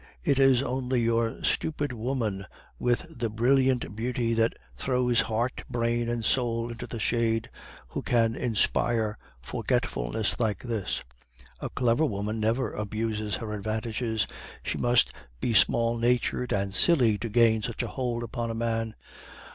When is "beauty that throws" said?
3.95-5.21